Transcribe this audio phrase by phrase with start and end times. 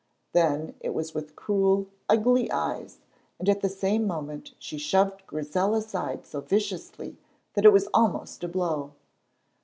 [0.33, 3.01] Then it was with cruel, ugly eyes,
[3.37, 7.17] and at the same moment she shoved Grizel aside so viciously
[7.53, 8.93] that it was almost a blow.